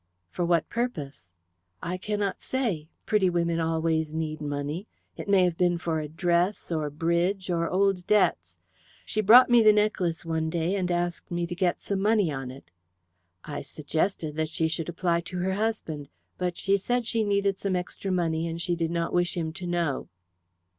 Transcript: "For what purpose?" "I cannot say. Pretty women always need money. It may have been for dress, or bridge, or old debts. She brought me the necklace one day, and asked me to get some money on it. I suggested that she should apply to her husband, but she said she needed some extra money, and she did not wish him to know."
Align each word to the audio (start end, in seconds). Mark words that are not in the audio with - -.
"For 0.31 0.43
what 0.43 0.67
purpose?" 0.67 1.29
"I 1.83 1.95
cannot 1.95 2.41
say. 2.41 2.87
Pretty 3.05 3.29
women 3.29 3.59
always 3.59 4.15
need 4.15 4.41
money. 4.41 4.87
It 5.15 5.29
may 5.29 5.43
have 5.43 5.57
been 5.59 5.77
for 5.77 6.07
dress, 6.07 6.71
or 6.71 6.89
bridge, 6.89 7.51
or 7.51 7.69
old 7.69 8.07
debts. 8.07 8.57
She 9.05 9.21
brought 9.21 9.47
me 9.47 9.61
the 9.61 9.71
necklace 9.73 10.25
one 10.25 10.49
day, 10.49 10.75
and 10.75 10.89
asked 10.89 11.29
me 11.29 11.45
to 11.45 11.53
get 11.53 11.79
some 11.79 11.99
money 12.01 12.31
on 12.31 12.49
it. 12.49 12.71
I 13.43 13.61
suggested 13.61 14.35
that 14.37 14.49
she 14.49 14.67
should 14.67 14.89
apply 14.89 15.21
to 15.21 15.37
her 15.37 15.53
husband, 15.53 16.09
but 16.39 16.57
she 16.57 16.77
said 16.77 17.05
she 17.05 17.23
needed 17.23 17.59
some 17.59 17.75
extra 17.75 18.11
money, 18.11 18.47
and 18.47 18.59
she 18.59 18.75
did 18.75 18.89
not 18.89 19.13
wish 19.13 19.37
him 19.37 19.53
to 19.53 19.67
know." 19.67 20.07